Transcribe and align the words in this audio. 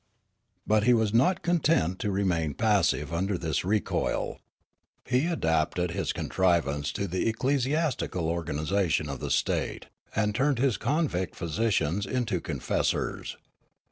But 0.65 0.85
he 0.85 0.95
was 0.95 1.13
not 1.13 1.43
content 1.43 1.99
to 1.99 2.09
remain 2.09 2.55
passive 2.55 3.13
under 3.13 3.33
92 3.35 3.37
Riallaro 3.37 3.41
this 3.51 3.63
recoil. 3.63 4.39
He 5.05 5.27
adapted 5.27 5.91
his 5.91 6.11
contriv^ance 6.11 6.91
to 6.93 7.05
the 7.07 7.31
ecclesi 7.31 7.77
astical 7.77 8.23
organisation 8.23 9.07
of 9.07 9.19
the 9.19 9.29
state, 9.29 9.89
and 10.15 10.33
turned 10.33 10.57
his 10.57 10.77
convict 10.79 11.37
ph3'sicians 11.37 12.07
into 12.07 12.41
confessors. 12.41 13.37